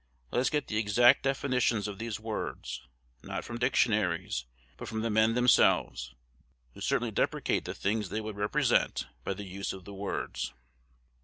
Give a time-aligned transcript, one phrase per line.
[0.31, 2.87] Let us get the exact definitions of these words,
[3.21, 6.15] not from dictionaries, but from the men themselves,
[6.73, 10.55] who certainly deprecate the things they would represent by the use of the words.